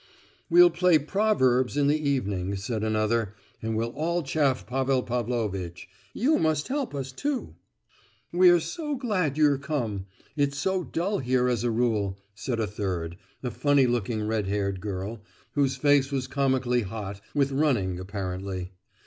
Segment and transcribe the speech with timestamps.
[0.49, 6.39] "We'll play 'Proverbs' in the evening," said another, "and we'll all chaff Pavel Pavlovitch; you
[6.39, 7.53] must help us too!"
[8.31, 13.15] "We are so glad you're come—it's so dull here as a rule," said a third,
[13.43, 15.21] a funny looking red haired girl,
[15.53, 18.71] whose face was comically hot, with running apparently.